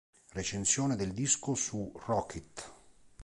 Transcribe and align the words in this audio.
Recensione 0.31 0.95
del 0.95 1.11
disco 1.13 1.53
su 1.53 1.91
Rockit 2.07 2.73